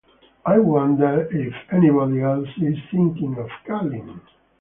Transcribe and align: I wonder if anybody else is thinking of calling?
I 0.47 0.57
wonder 0.57 1.27
if 1.31 1.53
anybody 1.71 2.21
else 2.23 2.49
is 2.57 2.75
thinking 2.89 3.37
of 3.37 3.51
calling? 3.67 4.19